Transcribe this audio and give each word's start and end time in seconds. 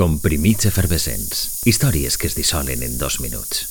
Comprimits 0.00 0.64
efervescents. 0.64 1.60
Històries 1.68 2.14
que 2.16 2.24
es 2.30 2.32
dissolen 2.32 2.80
en 2.86 2.94
dos 2.96 3.18
minuts. 3.20 3.66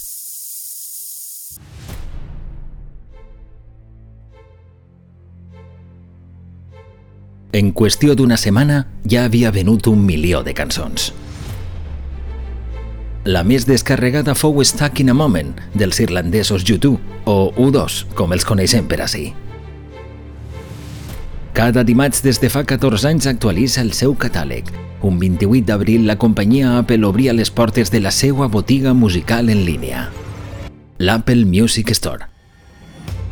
En 7.50 7.74
qüestió 7.74 8.14
d'una 8.14 8.38
setmana 8.38 8.84
ja 9.10 9.26
havia 9.26 9.50
venut 9.50 9.90
un 9.90 10.06
milió 10.06 10.44
de 10.46 10.54
cançons. 10.54 11.10
La 13.26 13.42
més 13.42 13.66
descarregada 13.66 14.38
fou 14.38 14.62
Stuck 14.62 15.02
in 15.02 15.10
a 15.10 15.18
Moment, 15.18 15.56
dels 15.74 15.98
irlandesos 16.06 16.62
U2, 16.62 16.94
o 17.26 17.40
U2, 17.58 18.04
com 18.14 18.38
els 18.38 18.46
coneixem 18.46 18.86
per 18.86 19.02
ací. 19.10 19.32
Cada 21.60 21.84
dimarts 21.84 22.22
des 22.24 22.38
de 22.40 22.48
fa 22.48 22.62
14 22.64 23.04
anys 23.10 23.26
actualitza 23.28 23.82
el 23.84 23.90
seu 23.92 24.14
catàleg. 24.16 24.70
Un 25.04 25.18
28 25.20 25.66
d'abril 25.68 26.06
la 26.08 26.16
companyia 26.16 26.78
Apple 26.78 27.04
obria 27.04 27.34
les 27.36 27.52
portes 27.52 27.92
de 27.92 28.00
la 28.00 28.14
seva 28.16 28.48
botiga 28.48 28.94
musical 28.94 29.50
en 29.52 29.66
línia. 29.66 30.06
L'Apple 31.00 31.44
Music 31.44 31.92
Store. 31.92 32.30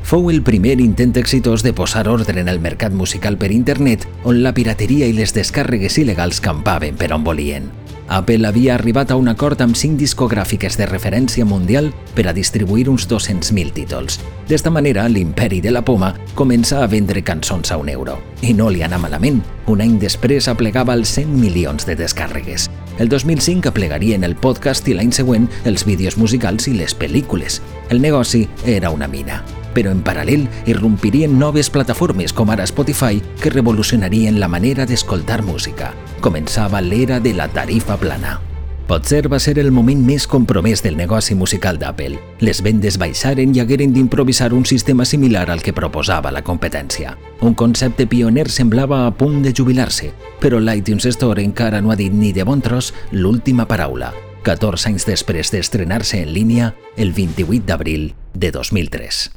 Fou 0.04 0.27
el 0.27 0.41
primer 0.44 0.76
intent 0.84 1.16
exitós 1.16 1.63
de 1.63 1.71
posar 1.71 2.09
ordre 2.12 2.44
en 2.44 2.52
el 2.52 2.59
mercat 2.59 2.91
musical 2.91 3.40
per 3.40 3.54
internet 3.55 4.04
on 4.26 4.44
la 4.44 4.52
pirateria 4.52 5.07
i 5.07 5.16
les 5.16 5.32
descàrregues 5.32 5.96
il·legals 5.96 6.44
campaven 6.44 6.99
per 6.99 7.13
on 7.16 7.23
volien. 7.23 7.71
Apple 8.07 8.47
havia 8.47 8.75
arribat 8.75 9.11
a 9.11 9.17
un 9.20 9.27
acord 9.27 9.59
amb 9.61 9.75
cinc 9.75 9.99
discogràfiques 9.99 10.77
de 10.79 10.88
referència 10.88 11.45
mundial 11.45 11.91
per 12.15 12.27
a 12.27 12.34
distribuir 12.34 12.88
uns 12.89 13.07
200.000 13.09 13.73
títols. 13.75 14.20
D'esta 14.48 14.71
manera, 14.71 15.09
l'imperi 15.09 15.59
de 15.61 15.73
la 15.75 15.84
poma 15.84 16.13
comença 16.35 16.81
a 16.84 16.88
vendre 16.88 17.23
cançons 17.23 17.71
a 17.71 17.77
un 17.77 17.89
euro. 17.89 18.17
I 18.41 18.53
no 18.53 18.70
li 18.71 18.81
anà 18.84 18.98
malament. 18.98 19.43
Un 19.67 19.84
any 19.84 19.99
després 19.99 20.48
aplegava 20.48 20.95
els 20.95 21.12
100 21.20 21.35
milions 21.35 21.85
de 21.85 21.98
descàrregues. 21.99 22.70
El 22.98 23.12
2005 23.12 23.70
aplegarien 23.70 24.23
el 24.23 24.35
podcast 24.35 24.87
i 24.87 24.95
l'any 24.95 25.12
següent 25.12 25.51
els 25.65 25.85
vídeos 25.85 26.17
musicals 26.17 26.71
i 26.71 26.77
les 26.79 26.95
pel·lícules. 26.98 27.62
El 27.89 28.01
negoci 28.01 28.48
era 28.65 28.89
una 28.89 29.07
mina 29.12 29.43
però 29.76 29.91
en 29.91 30.04
paral·lel 30.04 30.48
irrompirien 30.65 31.37
noves 31.40 31.70
plataformes 31.70 32.34
com 32.34 32.51
ara 32.54 32.68
Spotify 32.68 33.21
que 33.41 33.54
revolucionarien 33.54 34.40
la 34.40 34.48
manera 34.51 34.85
d'escoltar 34.85 35.41
música. 35.43 35.93
Començava 36.21 36.82
l'era 36.82 37.20
de 37.20 37.34
la 37.34 37.48
tarifa 37.48 37.98
plana. 37.98 38.40
Potser 38.88 39.27
va 39.27 39.35
ser 39.43 39.57
el 39.60 39.68
moment 39.76 39.99
més 39.99 40.23
compromès 40.32 40.79
del 40.79 40.95
negoci 40.95 41.35
musical 41.35 41.76
d'Apple. 41.77 42.15
Les 42.40 42.62
vendes 42.63 42.95
baixaren 42.98 43.51
i 43.51 43.60
hagueren 43.60 43.91
d'improvisar 43.91 44.54
un 44.55 44.63
sistema 44.65 45.04
similar 45.04 45.49
al 45.51 45.60
que 45.62 45.73
proposava 45.76 46.32
la 46.32 46.41
competència. 46.41 47.18
Un 47.43 47.54
concepte 47.54 48.07
pioner 48.07 48.48
semblava 48.48 49.01
a 49.05 49.12
punt 49.12 49.41
de 49.43 49.51
jubilar-se, 49.51 50.13
però 50.40 50.62
l'iTunes 50.63 51.10
Store 51.18 51.43
encara 51.43 51.82
no 51.82 51.91
ha 51.91 51.99
dit 51.99 52.15
ni 52.15 52.32
de 52.32 52.48
bon 52.48 52.63
tros 52.63 52.93
l'última 53.12 53.68
paraula, 53.68 54.13
14 54.48 54.88
anys 54.93 55.07
després 55.10 55.51
d'estrenar-se 55.51 56.21
en 56.23 56.32
línia 56.32 56.71
el 56.95 57.12
28 57.12 57.68
d'abril 57.68 58.13
de 58.34 58.54
2003. 58.55 59.27